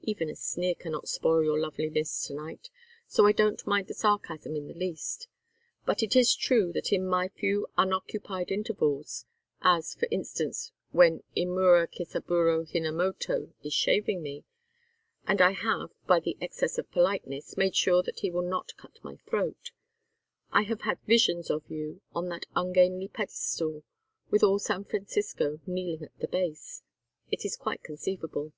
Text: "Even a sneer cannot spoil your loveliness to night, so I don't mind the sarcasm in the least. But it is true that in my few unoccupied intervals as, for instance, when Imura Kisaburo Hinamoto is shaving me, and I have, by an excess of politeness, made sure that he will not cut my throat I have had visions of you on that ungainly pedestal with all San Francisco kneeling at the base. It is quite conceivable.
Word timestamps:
"Even 0.00 0.30
a 0.30 0.36
sneer 0.36 0.74
cannot 0.74 1.06
spoil 1.06 1.44
your 1.44 1.60
loveliness 1.60 2.26
to 2.26 2.32
night, 2.32 2.70
so 3.06 3.26
I 3.26 3.32
don't 3.32 3.66
mind 3.66 3.88
the 3.88 3.92
sarcasm 3.92 4.56
in 4.56 4.68
the 4.68 4.72
least. 4.74 5.28
But 5.84 6.02
it 6.02 6.16
is 6.16 6.34
true 6.34 6.72
that 6.72 6.94
in 6.94 7.06
my 7.06 7.28
few 7.28 7.66
unoccupied 7.76 8.50
intervals 8.50 9.26
as, 9.60 9.94
for 9.94 10.08
instance, 10.10 10.72
when 10.92 11.24
Imura 11.36 11.88
Kisaburo 11.90 12.64
Hinamoto 12.64 13.52
is 13.62 13.74
shaving 13.74 14.22
me, 14.22 14.44
and 15.26 15.42
I 15.42 15.50
have, 15.50 15.90
by 16.06 16.22
an 16.24 16.32
excess 16.40 16.78
of 16.78 16.90
politeness, 16.90 17.58
made 17.58 17.76
sure 17.76 18.02
that 18.04 18.20
he 18.20 18.30
will 18.30 18.48
not 18.48 18.74
cut 18.78 18.98
my 19.02 19.16
throat 19.28 19.72
I 20.50 20.62
have 20.62 20.80
had 20.80 21.02
visions 21.02 21.50
of 21.50 21.68
you 21.68 22.00
on 22.14 22.30
that 22.30 22.46
ungainly 22.56 23.08
pedestal 23.08 23.82
with 24.30 24.42
all 24.42 24.58
San 24.58 24.84
Francisco 24.84 25.60
kneeling 25.66 26.04
at 26.04 26.18
the 26.18 26.28
base. 26.28 26.82
It 27.30 27.44
is 27.44 27.58
quite 27.58 27.82
conceivable. 27.82 28.54